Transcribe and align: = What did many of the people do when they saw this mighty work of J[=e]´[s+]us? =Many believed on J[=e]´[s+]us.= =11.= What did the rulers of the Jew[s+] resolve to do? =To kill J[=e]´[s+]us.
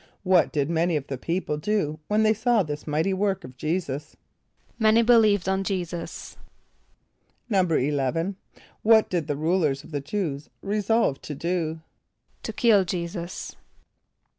= 0.17 0.23
What 0.33 0.51
did 0.51 0.67
many 0.67 0.95
of 0.95 1.05
the 1.05 1.17
people 1.19 1.57
do 1.57 1.99
when 2.07 2.23
they 2.23 2.33
saw 2.33 2.63
this 2.63 2.87
mighty 2.87 3.13
work 3.13 3.43
of 3.43 3.55
J[=e]´[s+]us? 3.55 4.15
=Many 4.79 5.03
believed 5.03 5.47
on 5.47 5.63
J[=e]´[s+]us.= 5.63 6.37
=11.= 7.51 8.33
What 8.81 9.11
did 9.11 9.27
the 9.27 9.35
rulers 9.37 9.83
of 9.83 9.91
the 9.91 10.01
Jew[s+] 10.01 10.49
resolve 10.63 11.21
to 11.21 11.35
do? 11.35 11.81
=To 12.41 12.51
kill 12.51 12.83
J[=e]´[s+]us. 12.83 13.55